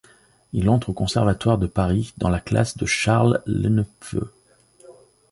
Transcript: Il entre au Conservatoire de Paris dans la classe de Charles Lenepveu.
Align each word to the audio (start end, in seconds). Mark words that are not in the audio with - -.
Il 0.51 0.67
entre 0.71 0.89
au 0.89 0.93
Conservatoire 0.93 1.59
de 1.59 1.67
Paris 1.67 2.15
dans 2.17 2.29
la 2.31 2.39
classe 2.39 2.75
de 2.75 2.87
Charles 2.87 3.39
Lenepveu. 3.45 4.31